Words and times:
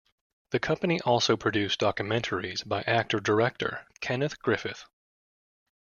The 0.49 0.59
company 0.59 0.99
also 1.01 1.37
produced 1.37 1.79
documentaries 1.79 2.67
by 2.67 2.81
actor-director 2.87 3.85
Kenneth 3.99 4.41
Griffith. 4.41 4.85